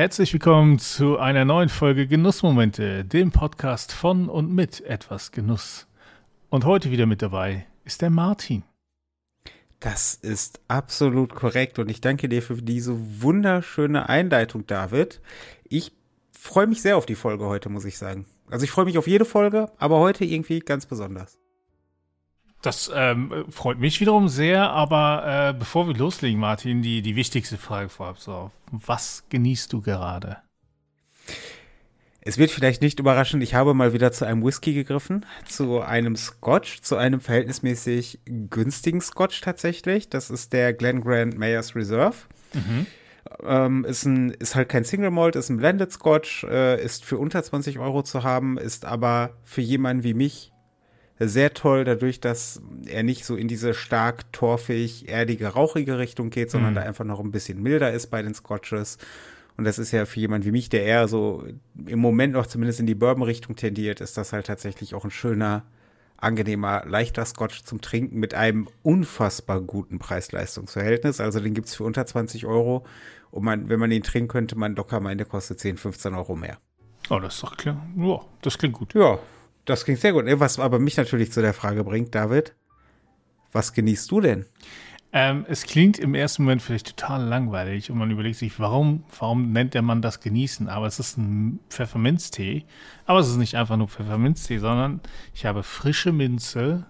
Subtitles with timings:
[0.00, 5.88] Herzlich willkommen zu einer neuen Folge Genussmomente, dem Podcast von und mit etwas Genuss.
[6.48, 8.62] Und heute wieder mit dabei ist der Martin.
[9.78, 15.20] Das ist absolut korrekt und ich danke dir für diese wunderschöne Einleitung, David.
[15.64, 15.92] Ich
[16.32, 18.24] freue mich sehr auf die Folge heute, muss ich sagen.
[18.48, 21.38] Also ich freue mich auf jede Folge, aber heute irgendwie ganz besonders.
[22.62, 27.56] Das ähm, freut mich wiederum sehr, aber äh, bevor wir loslegen, Martin, die, die wichtigste
[27.56, 28.18] Frage vorab.
[28.18, 30.38] So, was genießt du gerade?
[32.22, 36.16] Es wird vielleicht nicht überraschen, ich habe mal wieder zu einem Whisky gegriffen, zu einem
[36.16, 38.20] Scotch, zu einem verhältnismäßig
[38.50, 40.10] günstigen Scotch tatsächlich.
[40.10, 42.16] Das ist der Glen Grant Mayors Reserve.
[42.52, 42.86] Mhm.
[43.42, 47.16] Ähm, ist, ein, ist halt kein Single Malt, ist ein Blended Scotch, äh, ist für
[47.16, 50.52] unter 20 Euro zu haben, ist aber für jemanden wie mich
[51.28, 56.50] sehr toll, dadurch, dass er nicht so in diese stark torfig, erdige, rauchige Richtung geht,
[56.50, 56.76] sondern mhm.
[56.76, 58.96] da einfach noch ein bisschen milder ist bei den Scotches.
[59.56, 61.44] Und das ist ja für jemand wie mich, der eher so
[61.86, 65.64] im Moment noch zumindest in die Bourbon-Richtung tendiert, ist das halt tatsächlich auch ein schöner,
[66.16, 71.20] angenehmer, leichter Scotch zum Trinken mit einem unfassbar guten Preis-Leistungs-Verhältnis.
[71.20, 72.84] Also den gibt's für unter 20 Euro.
[73.30, 76.36] Und man, wenn man ihn trinken könnte, man locker meint, der kostet 10, 15 Euro
[76.36, 76.58] mehr.
[77.10, 77.86] Oh, das ist doch klar.
[77.96, 78.94] Ja, das klingt gut.
[78.94, 79.18] Ja,
[79.64, 80.24] das klingt sehr gut.
[80.26, 82.54] Was aber mich natürlich zu der Frage bringt, David,
[83.52, 84.46] was genießt du denn?
[85.12, 89.50] Ähm, es klingt im ersten Moment vielleicht total langweilig und man überlegt sich, warum, warum
[89.52, 90.68] nennt der Mann das Genießen?
[90.68, 92.64] Aber es ist ein Pfefferminztee.
[93.06, 95.00] Aber es ist nicht einfach nur Pfefferminztee, sondern
[95.34, 96.86] ich habe frische Minze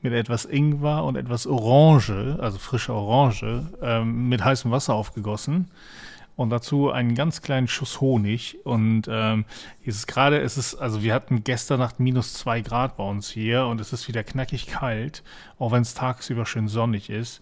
[0.00, 5.68] mit etwas Ingwer und etwas Orange, also frische Orange, ähm, mit heißem Wasser aufgegossen
[6.36, 8.58] und dazu einen ganz kleinen Schuss Honig.
[8.64, 9.46] Und ähm,
[9.84, 13.30] es ist gerade, es ist, also wir hatten gestern Nacht minus zwei Grad bei uns
[13.30, 15.22] hier und es ist wieder knackig kalt,
[15.58, 17.40] auch wenn es tagsüber schön sonnig ist.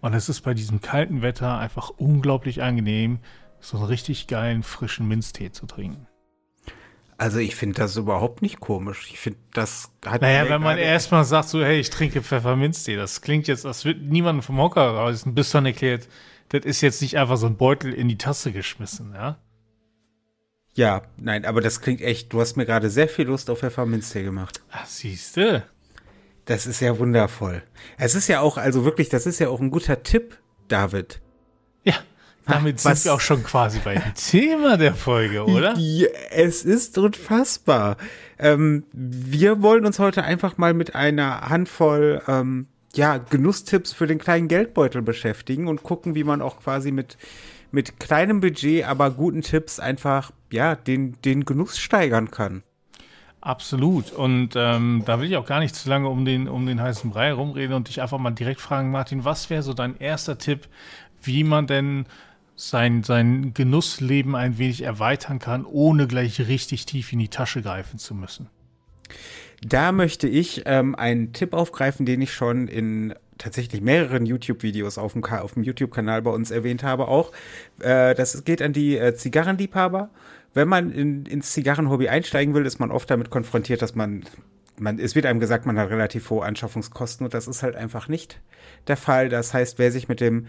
[0.00, 3.20] Und es ist bei diesem kalten Wetter einfach unglaublich angenehm,
[3.60, 6.06] so einen richtig geilen frischen Minztee zu trinken.
[7.16, 9.08] Also ich finde das überhaupt nicht komisch.
[9.10, 10.20] Ich finde, das hat.
[10.20, 14.02] Naja, wenn man erstmal sagt, so, hey, ich trinke Pfefferminztee, das klingt jetzt, das wird
[14.02, 16.08] niemanden vom Hocker raus, bis dann erklärt,
[16.54, 19.38] das ist jetzt nicht einfach so ein Beutel in die Tasse geschmissen, ja?
[20.76, 24.24] Ja, nein, aber das klingt echt, du hast mir gerade sehr viel Lust auf Pfefferminztee
[24.24, 24.60] gemacht.
[24.72, 25.64] Ach, siehste.
[26.46, 27.62] Das ist ja wundervoll.
[27.96, 30.36] Es ist ja auch, also wirklich, das ist ja auch ein guter Tipp,
[30.68, 31.20] David.
[31.84, 31.94] Ja,
[32.46, 35.74] damit Ach, sind wir auch schon quasi bei dem Thema der Folge, oder?
[35.76, 37.96] Ja, es ist unfassbar.
[38.38, 42.66] Ähm, wir wollen uns heute einfach mal mit einer Handvoll ähm,
[42.96, 47.16] ja, Genusstipps für den kleinen Geldbeutel beschäftigen und gucken, wie man auch quasi mit,
[47.70, 52.62] mit kleinem Budget, aber guten Tipps einfach, ja, den, den Genuss steigern kann.
[53.40, 54.10] Absolut.
[54.10, 57.10] Und ähm, da will ich auch gar nicht zu lange um den, um den heißen
[57.10, 60.66] Brei rumreden und dich einfach mal direkt fragen, Martin, was wäre so dein erster Tipp,
[61.22, 62.06] wie man denn
[62.56, 67.98] sein, sein Genussleben ein wenig erweitern kann, ohne gleich richtig tief in die Tasche greifen
[67.98, 68.48] zu müssen?
[69.62, 75.12] Da möchte ich ähm, einen Tipp aufgreifen, den ich schon in tatsächlich mehreren YouTube-Videos auf
[75.12, 77.32] dem, auf dem YouTube-Kanal bei uns erwähnt habe auch.
[77.80, 80.10] Äh, das geht an die äh, Zigarrenliebhaber.
[80.54, 84.24] Wenn man in, ins Zigarrenhobby einsteigen will, ist man oft damit konfrontiert, dass man
[84.78, 88.08] man, es wird einem gesagt, man hat relativ hohe Anschaffungskosten und das ist halt einfach
[88.08, 88.40] nicht
[88.88, 89.28] der Fall.
[89.28, 90.46] Das heißt, wer sich mit dem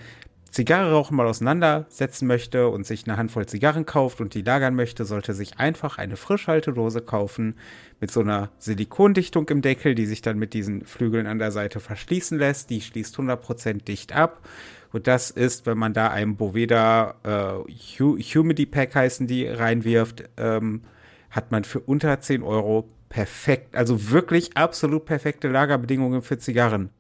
[0.56, 5.04] Zigarre rauchen mal auseinandersetzen möchte und sich eine Handvoll Zigarren kauft und die lagern möchte,
[5.04, 7.56] sollte sich einfach eine Frischhaltedose kaufen
[8.00, 11.82] mit so einer Silikondichtung im Deckel, die sich dann mit diesen Flügeln an der Seite
[11.82, 12.70] verschließen lässt.
[12.70, 14.48] Die schließt 100% dicht ab.
[14.94, 20.84] Und das ist, wenn man da einen Boveda äh, Humidity Pack heißen die reinwirft, ähm,
[21.32, 26.92] hat man für unter 10 Euro perfekt, also wirklich absolut perfekte Lagerbedingungen für Zigarren.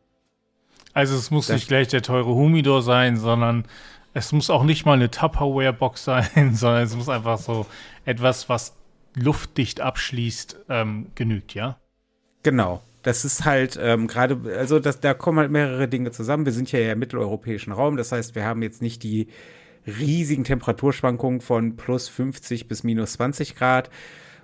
[0.95, 3.65] Also es muss das nicht gleich der teure Humidor sein, sondern
[4.13, 7.67] es muss auch nicht mal eine Tupperware-Box sein, sondern es muss einfach so
[8.05, 8.73] etwas, was
[9.13, 11.77] luftdicht abschließt, ähm, genügt, ja?
[12.43, 12.81] Genau.
[13.03, 16.45] Das ist halt ähm, gerade, also das, da kommen halt mehrere Dinge zusammen.
[16.45, 19.27] Wir sind ja im mitteleuropäischen Raum, das heißt, wir haben jetzt nicht die
[19.85, 23.89] riesigen Temperaturschwankungen von plus 50 bis minus 20 Grad,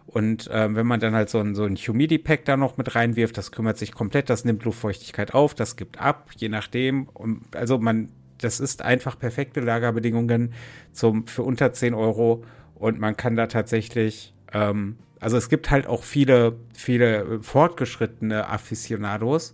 [0.05, 3.37] und ähm, wenn man dann halt so ein, so ein Humidity-Pack da noch mit reinwirft,
[3.37, 7.07] das kümmert sich komplett, das nimmt Luftfeuchtigkeit auf, das gibt ab, je nachdem.
[7.13, 8.09] Und also man,
[8.39, 10.53] das ist einfach perfekte Lagerbedingungen
[10.91, 12.43] zum, für unter 10 Euro
[12.75, 19.53] und man kann da tatsächlich, ähm, also es gibt halt auch viele, viele fortgeschrittene Aficionados,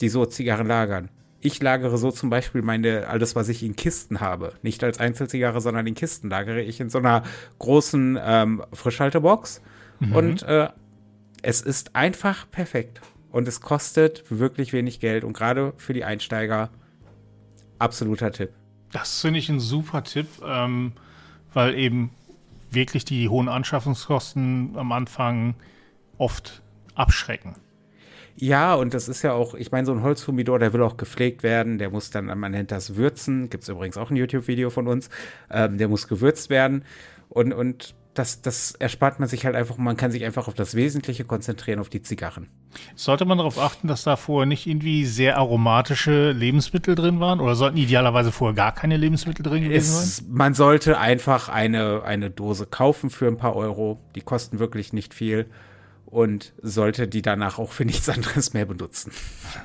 [0.00, 1.08] die so Zigarren lagern.
[1.40, 4.54] Ich lagere so zum Beispiel meine, alles, was ich in Kisten habe.
[4.62, 7.22] Nicht als Einzelzigarre, sondern in Kisten lagere ich in so einer
[7.58, 9.60] großen ähm, Frischhaltebox
[10.00, 10.16] Mhm.
[10.16, 10.68] Und äh,
[11.42, 13.00] es ist einfach perfekt.
[13.30, 15.24] Und es kostet wirklich wenig Geld.
[15.24, 16.70] Und gerade für die Einsteiger
[17.78, 18.50] absoluter Tipp.
[18.92, 20.92] Das finde ich ein super Tipp, ähm,
[21.52, 22.10] weil eben
[22.70, 25.54] wirklich die hohen Anschaffungskosten am Anfang
[26.18, 26.62] oft
[26.94, 27.56] abschrecken.
[28.36, 31.44] Ja, und das ist ja auch, ich meine, so ein Holzhumidor, der will auch gepflegt
[31.44, 34.88] werden, der muss dann, man nennt das Würzen, gibt es übrigens auch ein YouTube-Video von
[34.88, 35.08] uns,
[35.50, 36.84] ähm, der muss gewürzt werden
[37.28, 40.74] und, und das, das erspart man sich halt einfach, man kann sich einfach auf das
[40.74, 42.48] Wesentliche konzentrieren, auf die Zigarren.
[42.94, 47.54] Sollte man darauf achten, dass da vorher nicht irgendwie sehr aromatische Lebensmittel drin waren oder
[47.54, 50.26] sollten idealerweise vorher gar keine Lebensmittel drin gewesen sein?
[50.30, 55.12] Man sollte einfach eine, eine Dose kaufen für ein paar Euro, die kosten wirklich nicht
[55.12, 55.46] viel
[56.14, 59.12] und sollte die danach auch für nichts anderes mehr benutzen.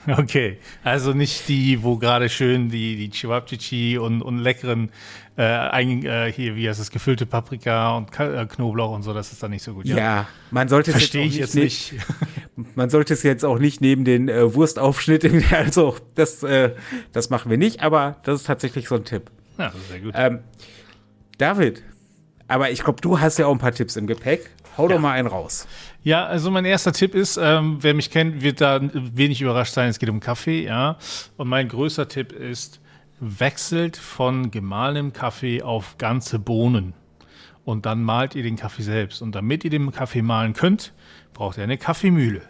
[0.08, 4.92] Okay, also nicht die, wo gerade schön die, die Chewabchichi und, und leckeren,
[5.38, 9.14] äh, ein, äh, hier, wie heißt es, gefüllte Paprika und Ka äh, Knoblauch und so,
[9.14, 9.86] das ist dann nicht so gut.
[9.86, 11.94] Ja, ja man sollte es jetzt, jetzt nicht.
[12.76, 16.72] man sollte es jetzt auch nicht neben den äh, Wurstaufschnitt, also das, äh,
[17.14, 19.32] das machen wir nicht, aber das ist tatsächlich so ein Tipp.
[19.58, 20.14] Ja, sehr gut.
[20.16, 20.40] Ähm,
[21.38, 21.84] David,
[22.48, 24.50] aber ich glaube, du hast ja auch ein paar Tipps im Gepäck.
[24.78, 24.96] Hau ja.
[24.96, 25.68] doch mal einen raus.
[26.04, 29.90] Ja, also mein erster Tipp ist, ähm, wer mich kennt, wird da wenig überrascht sein.
[29.90, 30.98] Es geht um Kaffee, ja.
[31.38, 32.80] Und mein größter Tipp ist,
[33.20, 36.94] wechselt von gemahlenem Kaffee auf ganze Bohnen.
[37.66, 39.22] Und dann malt ihr den Kaffee selbst.
[39.22, 40.94] Und damit ihr den Kaffee mahlen könnt,
[41.34, 42.42] braucht ihr eine Kaffeemühle.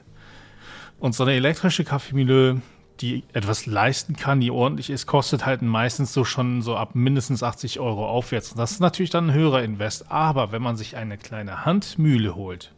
[1.00, 2.62] Und so eine elektrische Kaffeemühle,
[3.02, 7.44] die etwas leisten kann, die ordentlich ist, kostet halt meistens so schon so ab mindestens
[7.44, 8.52] 80 Euro aufwärts.
[8.52, 10.12] Und das ist natürlich dann ein höherer Invest.
[10.12, 12.72] Aber wenn man sich eine kleine Handmühle holt,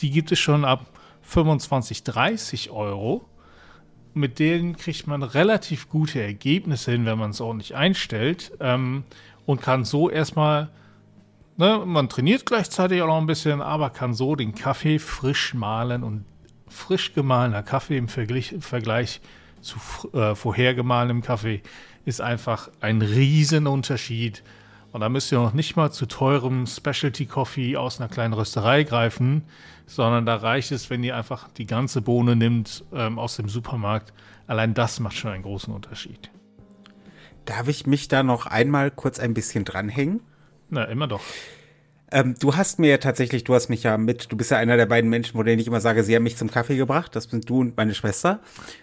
[0.00, 0.86] die gibt es schon ab
[1.22, 3.24] 25, 30 Euro.
[4.14, 8.52] Mit denen kriegt man relativ gute Ergebnisse hin, wenn man es ordentlich einstellt.
[8.60, 9.04] Ähm,
[9.46, 10.70] und kann so erstmal,
[11.56, 16.02] ne, man trainiert gleichzeitig auch noch ein bisschen, aber kann so den Kaffee frisch mahlen
[16.02, 16.24] und
[16.68, 19.20] frisch gemahlener Kaffee im Vergleich, im Vergleich
[19.62, 19.78] zu
[20.12, 21.62] äh, vorher gemahlenem Kaffee
[22.04, 24.42] ist einfach ein Riesenunterschied.
[24.92, 28.82] Und da müsst ihr noch nicht mal zu teurem Specialty Coffee aus einer kleinen Rösterei
[28.82, 29.44] greifen,
[29.86, 34.12] sondern da reicht es, wenn ihr einfach die ganze Bohne nimmt ähm, aus dem Supermarkt.
[34.46, 36.30] Allein das macht schon einen großen Unterschied.
[37.46, 40.20] Darf ich mich da noch einmal kurz ein bisschen dranhängen?
[40.68, 41.22] Na, immer doch.
[42.12, 44.76] Ähm, du hast mir ja tatsächlich, du hast mich ja mit, du bist ja einer
[44.76, 47.16] der beiden Menschen, wo denen ich immer sage, sie haben mich zum Kaffee gebracht.
[47.16, 48.40] Das sind du und meine Schwester.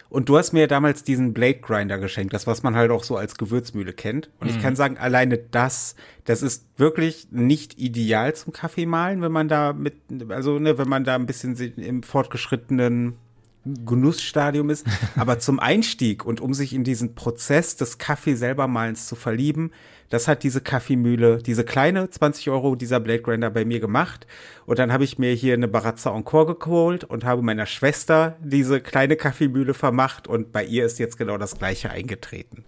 [0.09, 3.03] Und du hast mir ja damals diesen Blade Grinder geschenkt, das, was man halt auch
[3.03, 4.31] so als Gewürzmühle kennt.
[4.39, 4.55] Und mhm.
[4.55, 5.95] ich kann sagen, alleine das,
[6.25, 9.95] das ist wirklich nicht ideal zum Kaffee mahlen, wenn man da mit,
[10.29, 13.17] also, ne, wenn man da ein bisschen im fortgeschrittenen
[13.65, 14.85] Genussstadium ist.
[15.15, 19.71] Aber zum Einstieg und um sich in diesen Prozess des Kaffee selber malens zu verlieben,
[20.09, 24.25] das hat diese Kaffeemühle, diese kleine 20 Euro, dieser Blade Grinder bei mir gemacht.
[24.65, 28.81] Und dann habe ich mir hier eine Barazza Encore geholt und habe meiner Schwester diese
[28.81, 32.65] kleine Kaffeemühle vermacht und bei ihr ist jetzt genau das gleiche eingetreten.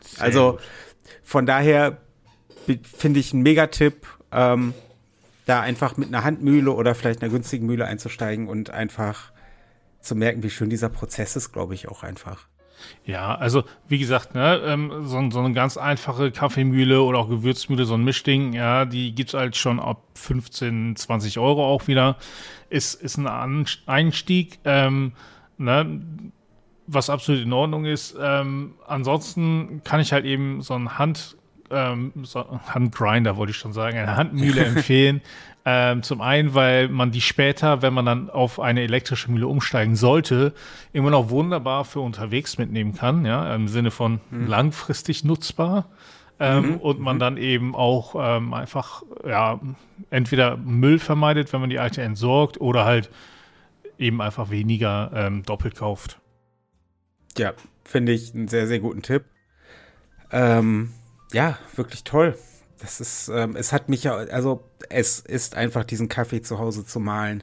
[0.00, 0.60] Sehr also gut.
[1.24, 1.98] von daher
[2.96, 4.74] finde ich ein Megatipp, ähm,
[5.44, 9.32] da einfach mit einer Handmühle oder vielleicht einer günstigen Mühle einzusteigen und einfach
[10.06, 12.46] zu merken, wie schön dieser Prozess ist, glaube ich auch einfach.
[13.04, 17.84] Ja, also wie gesagt, ne, ähm, so, so, eine ganz einfache Kaffeemühle oder auch Gewürzmühle,
[17.84, 22.16] so ein Mischding, ja, die gibt's halt schon ab 15, 20 Euro auch wieder.
[22.68, 25.12] Ist, ist ein Einstieg, ähm,
[25.56, 26.00] ne,
[26.86, 28.16] was absolut in Ordnung ist.
[28.20, 31.36] Ähm, ansonsten kann ich halt eben so ein Hand,
[31.70, 32.12] ähm,
[32.66, 35.20] Handgrinder, wollte ich schon sagen, eine Handmühle empfehlen.
[35.64, 39.96] Ähm, zum einen, weil man die später, wenn man dann auf eine elektrische Mühle umsteigen
[39.96, 40.54] sollte,
[40.92, 44.46] immer noch wunderbar für unterwegs mitnehmen kann, ja, im Sinne von mhm.
[44.46, 45.90] langfristig nutzbar.
[46.38, 46.76] Ähm, mhm.
[46.76, 47.20] Und man mhm.
[47.20, 49.58] dann eben auch ähm, einfach, ja,
[50.10, 53.10] entweder Müll vermeidet, wenn man die alte entsorgt, oder halt
[53.98, 56.20] eben einfach weniger ähm, doppelt kauft.
[57.38, 59.24] Ja, finde ich einen sehr, sehr guten Tipp.
[60.30, 60.92] Ähm,
[61.32, 62.36] ja, wirklich toll.
[62.78, 66.84] Das ist, ähm, es hat mich ja, also es ist einfach diesen Kaffee zu Hause
[66.84, 67.42] zu malen.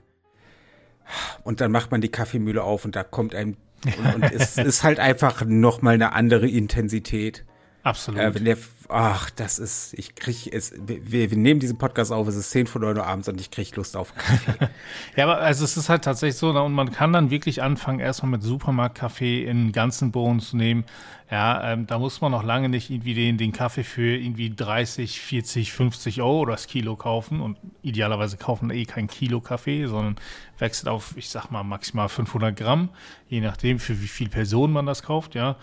[1.44, 3.58] Und dann macht man die Kaffeemühle auf und da kommt ein,
[3.98, 7.46] und, und es ist halt einfach nochmal eine andere Intensität.
[7.84, 8.20] Absolut.
[8.20, 8.58] Äh, wenn der,
[8.94, 12.68] ach, das ist, ich krieg es, wir, wir nehmen diesen Podcast auf, es ist 10
[12.68, 14.70] vor 9 Uhr abends und ich krieg Lust auf Kaffee.
[15.16, 18.32] ja, aber also es ist halt tatsächlich so, und man kann dann wirklich anfangen, erstmal
[18.32, 20.86] mit Supermarktkaffee in ganzen Bohnen zu nehmen.
[21.32, 25.20] Ja, ähm, da muss man noch lange nicht irgendwie den, den Kaffee für irgendwie 30,
[25.20, 30.18] 40, 50 Euro das Kilo kaufen und idealerweise kaufen eh kein Kilo Kaffee, sondern
[30.60, 32.90] wechselt auf, ich sag mal, maximal 500 Gramm,
[33.28, 35.58] je nachdem, für wie viele Personen man das kauft, ja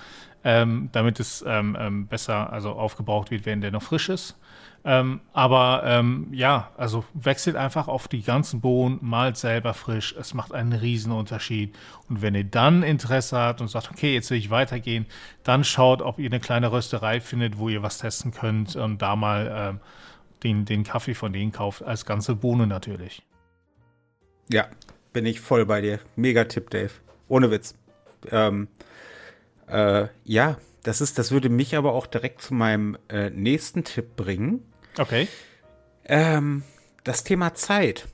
[0.45, 4.37] ähm, damit es ähm, ähm, besser also aufgebraucht wird, während der noch frisch ist.
[4.83, 10.15] Ähm, aber ähm, ja, also wechselt einfach auf die ganzen Bohnen, malt selber frisch.
[10.19, 11.77] Es macht einen riesen Unterschied.
[12.09, 15.05] Und wenn ihr dann Interesse habt und sagt, okay, jetzt will ich weitergehen,
[15.45, 19.17] dann schaut, ob ihr eine kleine Rösterei findet, wo ihr was testen könnt und da
[19.17, 19.81] mal ähm,
[20.43, 23.23] den, den Kaffee von denen kauft, als ganze Bohne natürlich.
[24.51, 24.67] Ja,
[25.13, 26.01] bin ich voll bei dir.
[26.17, 26.93] Mega Tipp, Dave.
[27.29, 27.75] Ohne Witz.
[28.31, 28.69] Ähm,
[29.71, 34.17] äh, ja, das ist, das würde mich aber auch direkt zu meinem äh, nächsten Tipp
[34.17, 34.63] bringen.
[34.99, 35.29] Okay.
[36.05, 36.63] Ähm,
[37.05, 38.07] das Thema Zeit.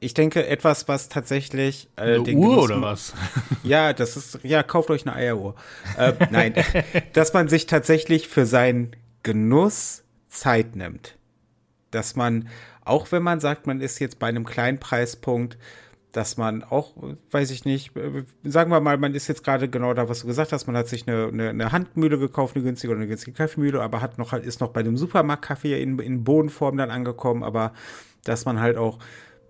[0.00, 1.88] Ich denke, etwas, was tatsächlich.
[1.96, 3.14] Äh, eine Uhr Genuss, oder was?
[3.62, 4.40] Ja, das ist.
[4.42, 5.54] Ja, kauft euch eine Eieruhr.
[5.96, 6.54] äh, nein,
[7.12, 11.16] dass man sich tatsächlich für seinen Genuss Zeit nimmt.
[11.90, 12.48] Dass man,
[12.84, 15.58] auch wenn man sagt, man ist jetzt bei einem kleinen Preispunkt,
[16.12, 16.94] dass man auch,
[17.30, 20.26] weiß ich nicht, äh, sagen wir mal, man ist jetzt gerade genau da, was du
[20.26, 23.36] gesagt hast, man hat sich eine, eine, eine Handmühle gekauft, eine günstige oder eine günstige
[23.36, 27.72] Kaffeemühle, aber hat noch, ist noch bei dem Supermarktkaffee in, in Bodenform dann angekommen, aber
[28.24, 28.98] dass man halt auch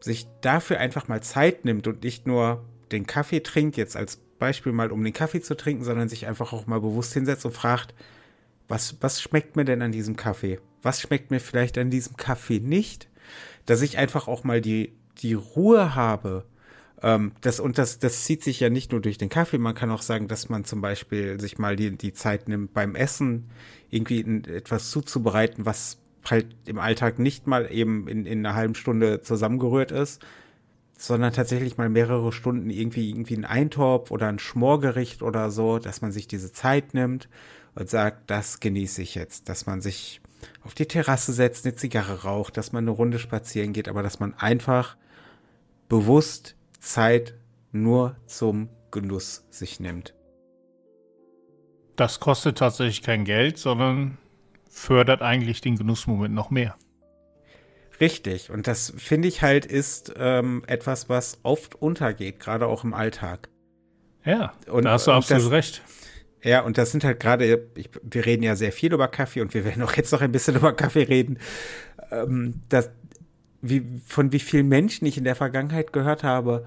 [0.00, 4.72] sich dafür einfach mal Zeit nimmt und nicht nur den Kaffee trinkt, jetzt als Beispiel
[4.72, 7.94] mal, um den Kaffee zu trinken, sondern sich einfach auch mal bewusst hinsetzt und fragt,
[8.68, 10.58] was, was schmeckt mir denn an diesem Kaffee?
[10.82, 13.08] Was schmeckt mir vielleicht an diesem Kaffee nicht?
[13.66, 16.44] Dass ich einfach auch mal die, die Ruhe habe,
[17.02, 19.58] ähm, das, und das, das zieht sich ja nicht nur durch den Kaffee.
[19.58, 22.94] Man kann auch sagen, dass man zum Beispiel sich mal die, die Zeit nimmt, beim
[22.94, 23.50] Essen
[23.90, 25.98] irgendwie etwas zuzubereiten, was
[26.30, 30.24] halt im Alltag nicht mal eben in, in einer halben Stunde zusammengerührt ist,
[30.96, 36.00] sondern tatsächlich mal mehrere Stunden irgendwie, irgendwie ein Eintopf oder ein Schmorgericht oder so, dass
[36.00, 37.28] man sich diese Zeit nimmt
[37.74, 40.20] und sagt, das genieße ich jetzt, dass man sich
[40.62, 44.20] auf die Terrasse setzt, eine Zigarre raucht, dass man eine Runde spazieren geht, aber dass
[44.20, 44.96] man einfach
[45.88, 47.34] bewusst Zeit
[47.70, 50.14] nur zum Genuss sich nimmt.
[51.96, 54.18] Das kostet tatsächlich kein Geld, sondern
[54.68, 56.76] fördert eigentlich den Genussmoment noch mehr.
[58.00, 58.50] Richtig.
[58.50, 63.48] Und das finde ich halt ist ähm, etwas, was oft untergeht, gerade auch im Alltag.
[64.24, 65.82] Ja, und, da hast du absolut das, recht.
[66.42, 67.68] Ja, und das sind halt gerade,
[68.02, 70.56] wir reden ja sehr viel über Kaffee und wir werden auch jetzt noch ein bisschen
[70.56, 71.38] über Kaffee reden.
[72.10, 72.90] Ähm, das,
[73.62, 76.66] wie, von wie vielen Menschen ich in der Vergangenheit gehört habe,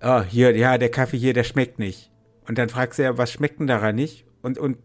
[0.00, 2.10] oh, hier, ja, der Kaffee hier, der schmeckt nicht.
[2.48, 4.24] Und dann fragst du ja, was schmeckt denn daran nicht?
[4.42, 4.78] Und, und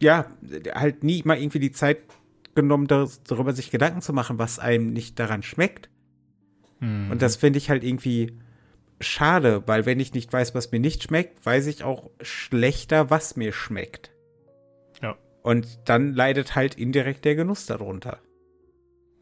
[0.00, 0.26] ja,
[0.74, 1.98] halt nie mal irgendwie die Zeit
[2.54, 5.90] genommen, darüber sich Gedanken zu machen, was einem nicht daran schmeckt.
[6.80, 7.10] Mhm.
[7.10, 8.38] Und das finde ich halt irgendwie
[9.00, 13.36] schade, weil wenn ich nicht weiß, was mir nicht schmeckt, weiß ich auch schlechter, was
[13.36, 14.12] mir schmeckt.
[15.02, 15.16] Ja.
[15.42, 18.18] Und dann leidet halt indirekt der Genuss darunter.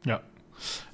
[0.04, 0.20] Ja.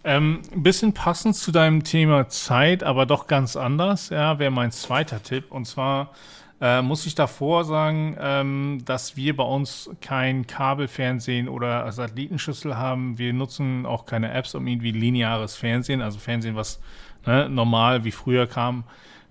[0.05, 4.73] Ähm, ein bisschen passend zu deinem Thema Zeit, aber doch ganz anders, ja, wäre mein
[4.73, 5.51] zweiter Tipp.
[5.51, 6.13] Und zwar
[6.61, 13.19] äh, muss ich davor sagen, ähm, dass wir bei uns kein Kabelfernsehen oder Satellitenschüssel haben.
[13.19, 16.81] Wir nutzen auch keine Apps, um irgendwie lineares Fernsehen, also Fernsehen, was
[17.27, 18.85] ne, normal wie früher kam,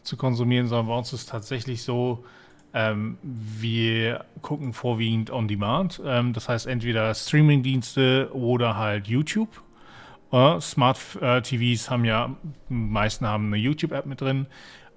[0.03, 2.23] zu konsumieren, sondern bei uns ist tatsächlich so,
[2.73, 6.01] ähm, wir gucken vorwiegend on demand.
[6.05, 9.49] Ähm, das heißt entweder Streamingdienste oder halt YouTube.
[10.31, 12.35] Uh, Smart äh, TVs haben ja,
[12.69, 14.47] die meisten haben eine YouTube-App mit drin.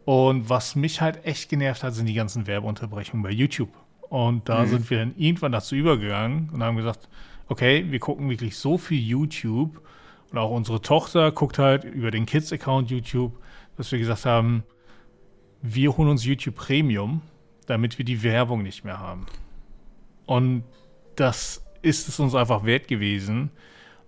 [0.04, 3.70] Und was mich halt echt genervt hat, sind die ganzen Werbeunterbrechungen bei YouTube.
[4.08, 4.66] Und da mhm.
[4.66, 7.08] sind wir dann irgendwann dazu übergegangen und haben gesagt,
[7.46, 9.80] okay, wir gucken wirklich so viel YouTube.
[10.32, 13.38] Und auch unsere Tochter guckt halt über den Kids-Account YouTube,
[13.76, 14.64] dass wir gesagt haben,
[15.62, 17.22] wir holen uns YouTube Premium,
[17.66, 19.26] damit wir die Werbung nicht mehr haben.
[20.26, 20.64] Und
[21.16, 23.50] das ist es uns einfach wert gewesen,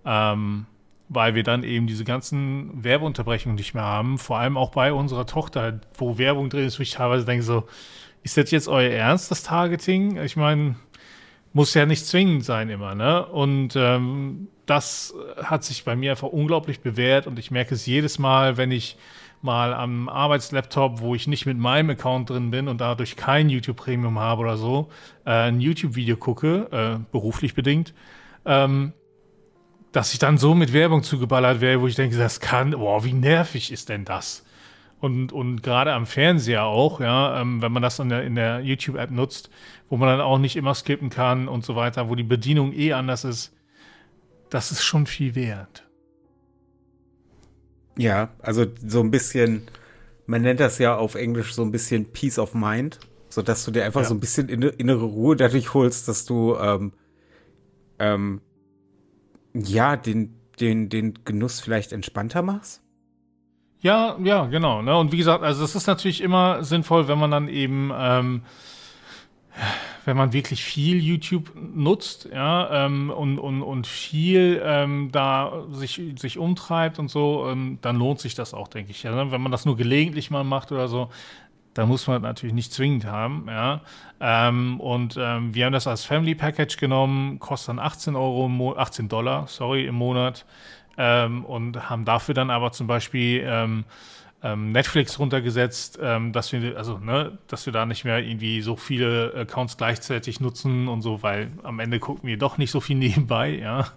[0.05, 0.65] ähm,
[1.13, 4.17] weil wir dann eben diese ganzen Werbeunterbrechungen nicht mehr haben.
[4.17, 7.63] Vor allem auch bei unserer Tochter, wo Werbung drin ist, wo ich teilweise denke so,
[8.23, 10.17] ist das jetzt euer Ernst, das Targeting?
[10.17, 10.75] Ich meine,
[11.53, 13.25] muss ja nicht zwingend sein immer, ne?
[13.25, 18.17] Und ähm, das hat sich bei mir einfach unglaublich bewährt und ich merke es jedes
[18.17, 18.97] Mal, wenn ich
[19.41, 23.75] mal am Arbeitslaptop, wo ich nicht mit meinem Account drin bin und dadurch kein YouTube
[23.75, 24.89] Premium habe oder so,
[25.25, 27.93] äh, ein YouTube-Video gucke, äh, beruflich bedingt,
[28.45, 28.93] ähm,
[29.93, 33.13] dass ich dann so mit Werbung zugeballert werde, wo ich denke, das kann, boah, wie
[33.13, 34.43] nervig ist denn das?
[34.99, 38.61] Und, und gerade am Fernseher auch, ja, ähm, wenn man das in der, in der
[38.61, 39.49] YouTube-App nutzt,
[39.89, 42.93] wo man dann auch nicht immer skippen kann und so weiter, wo die Bedienung eh
[42.93, 43.53] anders ist,
[44.49, 45.87] das ist schon viel wert.
[47.95, 49.67] Ja, also so ein bisschen,
[50.25, 53.71] man nennt das ja auf Englisch so ein bisschen Peace of Mind, so dass du
[53.71, 54.07] dir einfach ja.
[54.07, 56.93] so ein bisschen innere Ruhe dadurch holst, dass du ähm,
[57.99, 58.41] ähm,
[59.53, 62.81] ja, den, den, den Genuss vielleicht entspannter machst?
[63.83, 64.81] Ja, ja, genau.
[64.81, 64.97] Ne?
[64.97, 68.43] Und wie gesagt, also es ist natürlich immer sinnvoll, wenn man dann eben, ähm,
[70.05, 76.01] wenn man wirklich viel YouTube nutzt, ja, ähm, und, und, und viel ähm, da sich,
[76.17, 79.03] sich umtreibt und so, ähm, dann lohnt sich das auch, denke ich.
[79.03, 79.31] Ja, ne?
[79.31, 81.09] Wenn man das nur gelegentlich mal macht oder so,
[81.73, 83.81] Da muss man natürlich nicht zwingend haben, ja.
[84.19, 88.53] Ähm, und ähm, wir haben das als Family Package genommen, kostet dann 18 Euro, im
[88.53, 90.45] Mo 18 Dollar, sorry, im Monat.
[90.97, 93.85] Ähm, und haben dafür dann aber zum Beispiel ähm,
[94.43, 98.75] ähm, Netflix runtergesetzt, ähm, dass wir, also, ne, dass wir da nicht mehr irgendwie so
[98.75, 102.95] viele Accounts gleichzeitig nutzen und so, weil am Ende gucken wir doch nicht so viel
[102.97, 103.87] nebenbei, ja.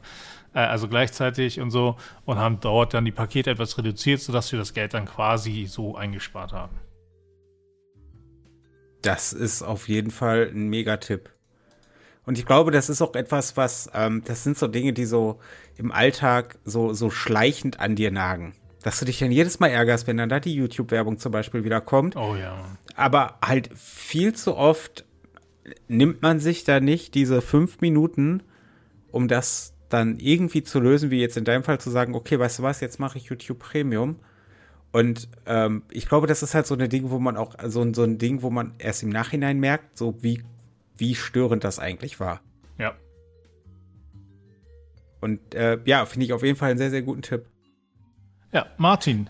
[0.54, 4.58] Äh, also gleichzeitig und so und haben dort dann die Pakete etwas reduziert, sodass wir
[4.58, 6.85] das Geld dann quasi so eingespart haben.
[9.06, 11.30] Das ist auf jeden Fall ein Megatipp.
[12.24, 15.38] Und ich glaube, das ist auch etwas, was, ähm, das sind so Dinge, die so
[15.76, 18.54] im Alltag so, so schleichend an dir nagen.
[18.82, 21.80] Dass du dich dann jedes Mal ärgerst, wenn dann da die YouTube-Werbung zum Beispiel wieder
[21.80, 22.16] kommt.
[22.16, 22.76] Oh ja.
[22.96, 25.04] Aber halt viel zu oft
[25.88, 28.42] nimmt man sich da nicht diese fünf Minuten,
[29.10, 32.58] um das dann irgendwie zu lösen, wie jetzt in deinem Fall zu sagen, okay, weißt
[32.58, 34.16] du was, jetzt mache ich YouTube Premium.
[34.92, 38.02] Und ähm, ich glaube, das ist halt so ein Ding, wo man auch, so, so
[38.02, 40.42] ein Ding, wo man erst im Nachhinein merkt, so wie,
[40.96, 42.40] wie störend das eigentlich war.
[42.78, 42.94] Ja.
[45.20, 47.46] Und äh, ja, finde ich auf jeden Fall einen sehr, sehr guten Tipp.
[48.52, 49.28] Ja, Martin,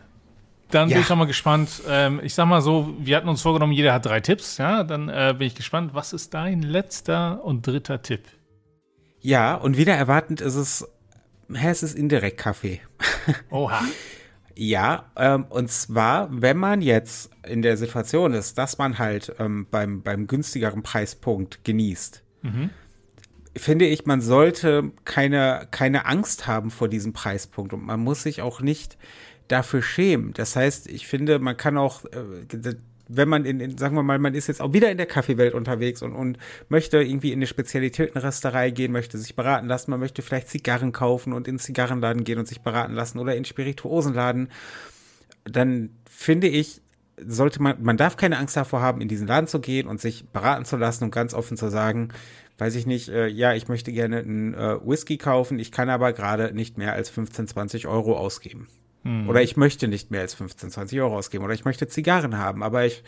[0.71, 0.97] dann ja.
[0.97, 1.83] bin ich auch mal gespannt.
[1.89, 4.59] Ähm, ich sag mal so, wir hatten uns vorgenommen, jeder hat drei Tipps.
[4.59, 5.95] Ja, dann äh, bin ich gespannt.
[5.95, 8.23] Was ist dein letzter und dritter Tipp?
[9.21, 10.89] Ja, und wieder erwartend ist es,
[11.49, 12.81] es ist indirekt Kaffee.
[13.51, 13.83] Oha.
[14.57, 19.67] ja, ähm, und zwar, wenn man jetzt in der Situation ist, dass man halt ähm,
[19.71, 22.71] beim, beim günstigeren Preispunkt genießt, mhm.
[23.55, 28.41] finde ich, man sollte keine, keine Angst haben vor diesem Preispunkt und man muss sich
[28.41, 28.97] auch nicht
[29.49, 30.33] dafür schämen.
[30.33, 32.75] Das heißt, ich finde, man kann auch, äh,
[33.09, 35.55] wenn man in, in, sagen wir mal, man ist jetzt auch wieder in der Kaffeewelt
[35.55, 40.23] unterwegs und, und möchte irgendwie in eine Spezialitätenresterei gehen, möchte sich beraten lassen, man möchte
[40.23, 44.49] vielleicht Zigarren kaufen und in Zigarrenladen gehen und sich beraten lassen oder in Spirituosenladen,
[45.45, 46.81] dann finde ich,
[47.25, 50.27] sollte man, man darf keine Angst davor haben, in diesen Laden zu gehen und sich
[50.29, 52.09] beraten zu lassen und ganz offen zu sagen,
[52.59, 56.13] weiß ich nicht, äh, ja, ich möchte gerne einen äh, Whisky kaufen, ich kann aber
[56.13, 58.67] gerade nicht mehr als 15, 20 Euro ausgeben.
[59.07, 59.29] Mhm.
[59.29, 61.45] Oder ich möchte nicht mehr als 15, 20 Euro ausgeben.
[61.45, 62.63] Oder ich möchte Zigarren haben.
[62.63, 63.03] Aber ich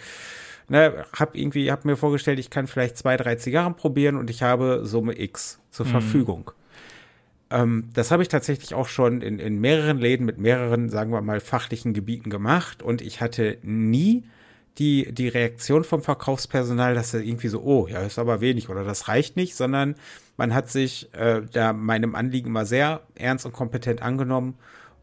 [0.69, 4.43] ne, habe irgendwie, habe mir vorgestellt, ich kann vielleicht zwei, drei Zigarren probieren und ich
[4.43, 5.91] habe Summe X zur mhm.
[5.91, 6.51] Verfügung.
[7.51, 11.21] Ähm, das habe ich tatsächlich auch schon in, in mehreren Läden mit mehreren, sagen wir
[11.21, 12.83] mal, fachlichen Gebieten gemacht.
[12.83, 14.25] Und ich hatte nie
[14.79, 18.85] die, die Reaktion vom Verkaufspersonal, dass er irgendwie so, oh, ja, ist aber wenig oder
[18.85, 19.97] das reicht nicht, sondern
[20.37, 24.55] man hat sich äh, da meinem Anliegen immer sehr ernst und kompetent angenommen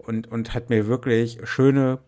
[0.06, 2.00] und, und hat mir wirklich schöne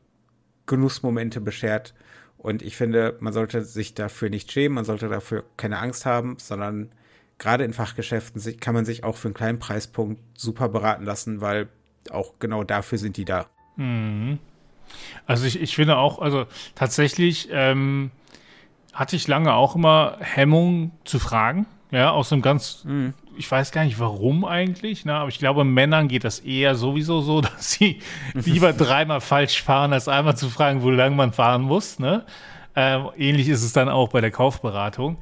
[0.65, 1.93] Genussmomente beschert.
[2.37, 6.37] Und ich finde, man sollte sich dafür nicht schämen, man sollte dafür keine Angst haben,
[6.39, 6.91] sondern
[7.39, 11.67] gerade in Fachgeschäften kann man sich auch für einen kleinen Preispunkt super beraten lassen, weil
[12.11, 13.47] auch genau dafür sind die da.
[13.75, 14.39] Mhm.
[15.25, 18.11] Also ich, ich finde auch, also tatsächlich ähm,
[18.93, 21.65] hatte ich lange auch immer Hemmung zu fragen.
[21.91, 23.13] Ja, aus einem ganz, mhm.
[23.37, 25.13] Ich weiß gar nicht warum eigentlich, ne?
[25.13, 27.99] aber ich glaube, Männern geht das eher sowieso so, dass sie
[28.33, 31.99] lieber dreimal falsch fahren, als einmal zu fragen, wo lang man fahren muss.
[31.99, 32.23] Ne?
[32.75, 35.17] Ähm, ähnlich ist es dann auch bei der Kaufberatung.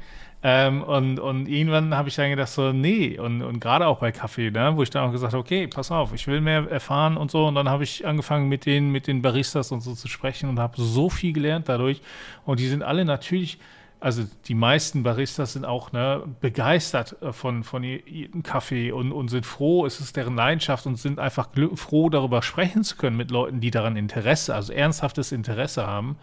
[0.47, 4.11] Ähm, und, und irgendwann habe ich dann gedacht, so, nee, und, und gerade auch bei
[4.11, 7.17] Kaffee, ne, wo ich dann auch gesagt habe, okay, pass auf, ich will mehr erfahren
[7.17, 7.47] und so.
[7.47, 10.59] Und dann habe ich angefangen, mit den, mit den Baristas und so zu sprechen und
[10.59, 11.99] habe so viel gelernt dadurch.
[12.45, 13.57] Und die sind alle natürlich
[13.99, 19.29] also die meisten Baristas sind auch ne, begeistert äh, von, von ihrem Kaffee und, und
[19.29, 23.31] sind froh, es ist deren Leidenschaft und sind einfach froh, darüber sprechen zu können mit
[23.31, 26.17] Leuten, die daran Interesse, also ernsthaftes Interesse haben.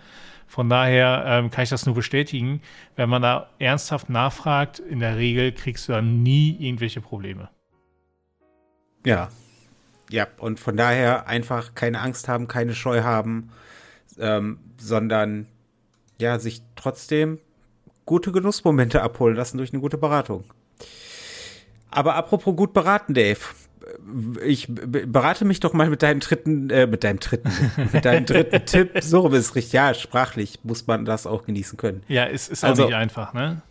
[0.46, 2.60] Von daher ähm, kann ich das nur bestätigen.
[2.94, 7.48] Wenn man da ernsthaft nachfragt, in der Regel kriegst du dann nie irgendwelche Probleme.
[9.06, 9.30] Ja.
[10.10, 13.50] Ja, und von daher einfach keine Angst haben, keine Scheu haben,
[14.18, 15.46] ähm, sondern
[16.20, 17.38] ja, sich trotzdem
[18.06, 20.44] gute Genussmomente abholen lassen durch eine gute Beratung.
[21.90, 23.40] Aber apropos gut beraten, Dave.
[24.44, 27.50] Ich berate mich doch mal mit deinem dritten, äh, mit deinem dritten,
[27.92, 28.92] mit deinem dritten Tipp.
[29.02, 29.72] So ist richtig.
[29.72, 32.02] Ja, sprachlich muss man das auch genießen können.
[32.08, 33.62] Ja, es ist auch also, nicht einfach, ne?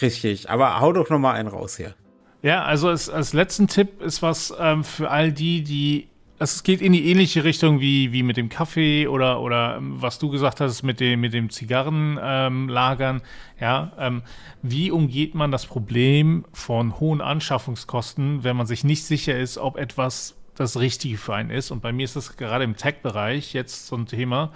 [0.00, 0.48] Richtig.
[0.48, 1.94] Aber hau doch noch mal einen raus hier.
[2.42, 6.08] Ja, also als, als letzten Tipp ist was ähm, für all die, die
[6.38, 10.00] also es geht in die ähnliche Richtung wie, wie mit dem Kaffee oder, oder ähm,
[10.00, 13.16] was du gesagt hast mit dem, mit dem Zigarrenlagern.
[13.16, 13.22] Ähm,
[13.60, 14.22] ja, ähm,
[14.62, 19.76] wie umgeht man das Problem von hohen Anschaffungskosten, wenn man sich nicht sicher ist, ob
[19.76, 21.72] etwas das Richtige für einen ist?
[21.72, 24.52] Und bei mir ist das gerade im Tech-Bereich jetzt so ein Thema.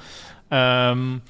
[0.52, 1.22] Ähm,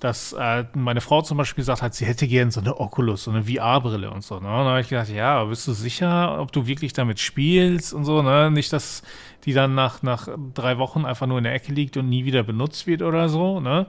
[0.00, 3.30] dass äh, meine Frau zum Beispiel gesagt hat, sie hätte gern so eine Oculus, so
[3.30, 4.34] eine VR-Brille und so.
[4.34, 4.48] Ne?
[4.48, 8.04] Und dann habe ich gedacht, ja, bist du sicher, ob du wirklich damit spielst und
[8.04, 8.50] so, ne?
[8.50, 9.02] Nicht, dass
[9.44, 12.42] die dann nach, nach drei Wochen einfach nur in der Ecke liegt und nie wieder
[12.42, 13.86] benutzt wird oder so, ne?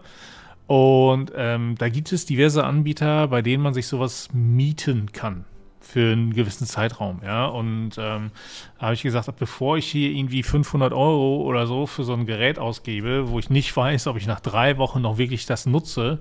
[0.67, 5.45] Und ähm, da gibt es diverse Anbieter, bei denen man sich sowas mieten kann
[5.82, 7.46] für einen gewissen Zeitraum, ja.
[7.46, 8.32] Und ähm,
[8.78, 12.60] habe ich gesagt, bevor ich hier irgendwie 500 Euro oder so für so ein Gerät
[12.60, 16.20] ausgebe, wo ich nicht weiß, ob ich nach drei Wochen noch wirklich das nutze,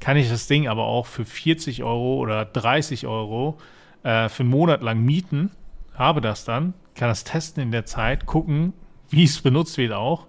[0.00, 3.58] kann ich das Ding aber auch für 40 Euro oder 30 Euro
[4.02, 5.50] äh, für einen Monat lang mieten,
[5.94, 8.72] habe das dann, kann das testen in der Zeit, gucken,
[9.08, 10.26] wie es benutzt wird auch.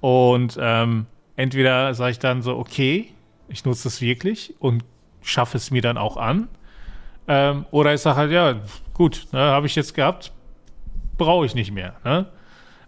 [0.00, 1.06] Und ähm,
[1.36, 3.12] entweder sage ich dann so, okay,
[3.48, 4.84] ich nutze das wirklich und
[5.22, 6.48] schaffe es mir dann auch an
[7.28, 8.56] ähm, oder ich sage halt, ja,
[8.94, 10.32] gut, ne, habe ich jetzt gehabt,
[11.16, 11.94] brauche ich nicht mehr.
[12.04, 12.26] Ne?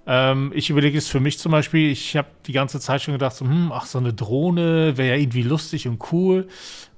[0.07, 3.37] Ähm, ich überlege es für mich zum Beispiel, ich habe die ganze Zeit schon gedacht,
[3.37, 6.49] so, hm, ach, so eine Drohne wäre ja irgendwie lustig und cool.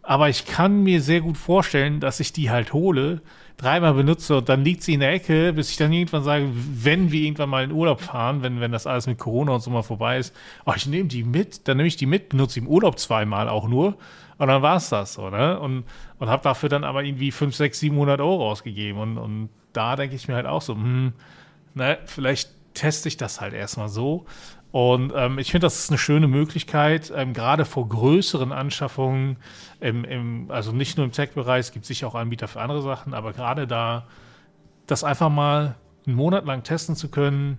[0.02, 3.20] Aber ich kann mir sehr gut vorstellen, dass ich die halt hole,
[3.56, 7.12] dreimal benutze und dann liegt sie in der Ecke, bis ich dann irgendwann sage, wenn
[7.12, 9.82] wir irgendwann mal in Urlaub fahren, wenn, wenn das alles mit Corona und so mal
[9.82, 10.34] vorbei ist,
[10.66, 13.48] oh, ich nehme die mit, dann nehme ich die mit, benutze sie im Urlaub zweimal
[13.48, 13.96] auch nur
[14.42, 15.60] und dann war es das so, ne?
[15.60, 15.84] Und,
[16.18, 18.98] und habe dafür dann aber irgendwie 5, 6, 700 Euro ausgegeben.
[18.98, 21.12] Und, und da denke ich mir halt auch so, hm,
[21.74, 24.26] ne, vielleicht teste ich das halt erstmal so.
[24.72, 29.36] Und ähm, ich finde, das ist eine schöne Möglichkeit, ähm, gerade vor größeren Anschaffungen,
[29.80, 33.12] im, im, also nicht nur im Tech-Bereich, es gibt sicher auch Anbieter für andere Sachen,
[33.12, 34.08] aber gerade da,
[34.86, 37.58] das einfach mal einen Monat lang testen zu können,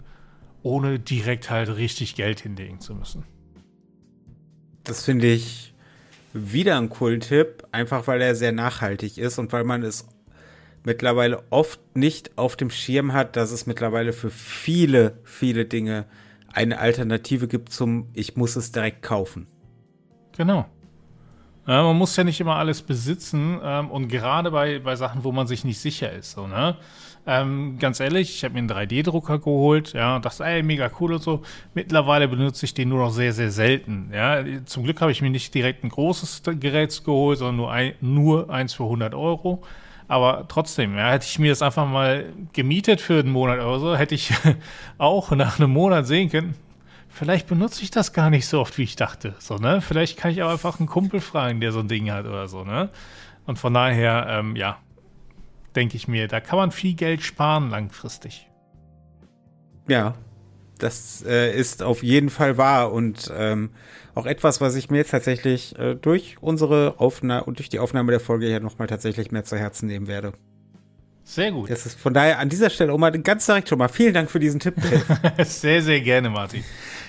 [0.64, 3.26] ohne direkt halt richtig Geld hinlegen zu müssen.
[4.84, 5.76] Das finde ich
[6.34, 10.08] wieder ein coolen Tipp, einfach weil er sehr nachhaltig ist und weil man es
[10.84, 16.06] mittlerweile oft nicht auf dem Schirm hat, dass es mittlerweile für viele, viele Dinge
[16.54, 19.48] eine Alternative gibt zum Ich muss es direkt kaufen.
[20.38, 20.66] Genau.
[21.66, 25.32] Ja, man muss ja nicht immer alles besitzen ähm, und gerade bei, bei Sachen, wo
[25.32, 26.32] man sich nicht sicher ist.
[26.32, 26.76] So, ne?
[27.26, 31.14] Ähm, ganz ehrlich, ich habe mir einen 3D-Drucker geholt, ja, und dachte, ey, mega cool
[31.14, 31.42] und so.
[31.74, 34.10] Mittlerweile benutze ich den nur noch sehr, sehr selten.
[34.14, 37.94] Ja, zum Glück habe ich mir nicht direkt ein großes Gerät geholt, sondern nur, ein,
[38.02, 39.64] nur eins für 100 Euro.
[40.08, 43.96] Aber trotzdem, ja, hätte ich mir das einfach mal gemietet für einen Monat oder so,
[43.96, 44.32] hätte ich
[44.98, 46.56] auch nach einem Monat sehen können,
[47.10, 49.36] vielleicht benutze ich das gar nicht so oft, wie ich dachte.
[49.40, 49.82] So, ne?
[49.82, 52.64] Vielleicht kann ich auch einfach einen Kumpel fragen, der so ein Ding hat oder so,
[52.64, 52.90] ne?
[53.46, 54.78] Und von daher, ähm, ja,
[55.76, 56.28] denke ich mir.
[56.28, 58.50] Da kann man viel Geld sparen langfristig.
[59.88, 60.14] Ja,
[60.84, 63.70] das äh, ist auf jeden Fall wahr und ähm,
[64.16, 68.12] auch etwas, was ich mir jetzt tatsächlich äh, durch unsere Aufnahme und durch die Aufnahme
[68.12, 70.34] der Folge hier nochmal tatsächlich mehr zu Herzen nehmen werde.
[71.24, 71.70] Sehr gut.
[71.70, 74.40] Das ist von daher an dieser Stelle mal ganz direkt schon mal vielen Dank für
[74.40, 74.76] diesen Tipp.
[75.44, 76.64] sehr, sehr gerne, Martin.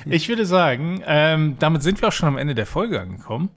[0.07, 3.51] Ich würde sagen, ähm, damit sind wir auch schon am Ende der Folge angekommen.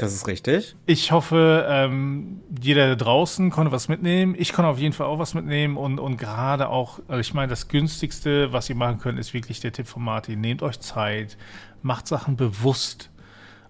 [0.00, 0.76] Das ist richtig.
[0.86, 4.34] Ich hoffe, ähm, jeder da draußen konnte was mitnehmen.
[4.34, 7.48] Ich konnte auf jeden Fall auch was mitnehmen und, und gerade auch, also ich meine,
[7.48, 10.40] das günstigste, was ihr machen könnt, ist wirklich der Tipp von Martin.
[10.40, 11.36] Nehmt euch Zeit,
[11.82, 13.10] macht Sachen bewusst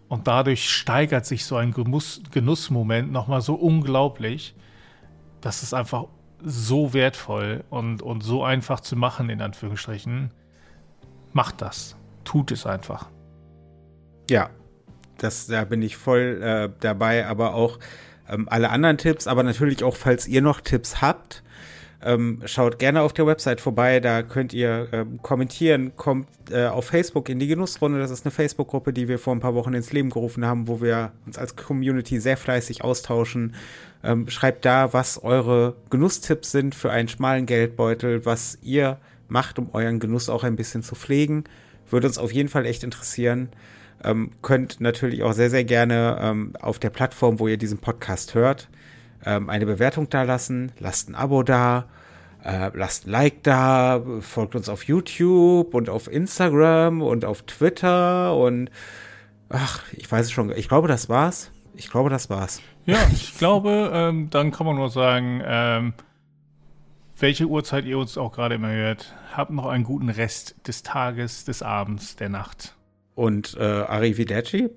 [0.08, 4.54] und dadurch steigert sich so ein Genuss, Genussmoment nochmal so unglaublich.
[5.40, 6.04] Das ist einfach
[6.44, 10.30] so wertvoll und, und so einfach zu machen, in Anführungsstrichen.
[11.32, 11.96] Macht das.
[12.22, 13.08] Tut es einfach.
[14.30, 14.50] Ja,
[15.22, 17.78] das, da bin ich voll äh, dabei, aber auch
[18.28, 21.42] ähm, alle anderen Tipps, aber natürlich auch, falls ihr noch Tipps habt,
[22.02, 26.86] ähm, schaut gerne auf der Website vorbei, da könnt ihr ähm, kommentieren, kommt äh, auf
[26.86, 29.92] Facebook in die Genussrunde, das ist eine Facebook-Gruppe, die wir vor ein paar Wochen ins
[29.92, 33.54] Leben gerufen haben, wo wir uns als Community sehr fleißig austauschen.
[34.02, 39.68] Ähm, schreibt da, was eure Genusstipps sind für einen schmalen Geldbeutel, was ihr macht, um
[39.74, 41.44] euren Genuss auch ein bisschen zu pflegen.
[41.90, 43.50] Würde uns auf jeden Fall echt interessieren.
[44.02, 48.34] Ähm, könnt natürlich auch sehr, sehr gerne ähm, auf der Plattform, wo ihr diesen Podcast
[48.34, 48.68] hört,
[49.24, 50.72] ähm, eine Bewertung da lassen.
[50.78, 51.86] Lasst ein Abo da.
[52.42, 54.02] Äh, lasst ein Like da.
[54.20, 58.70] Folgt uns auf YouTube und auf Instagram und auf Twitter und
[59.50, 60.50] ach, ich weiß es schon.
[60.52, 61.50] Ich glaube, das war's.
[61.74, 62.62] Ich glaube, das war's.
[62.86, 65.92] Ja, ich glaube, ähm, dann kann man nur sagen, ähm,
[67.18, 71.44] welche Uhrzeit ihr uns auch gerade immer hört, habt noch einen guten Rest des Tages,
[71.44, 72.74] des Abends, der Nacht.
[73.20, 74.70] Und äh, Arrivederci?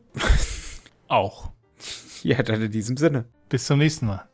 [1.08, 1.54] Auch.
[2.24, 3.24] Ja, dann in diesem Sinne.
[3.48, 4.28] Bis zum nächsten Mal.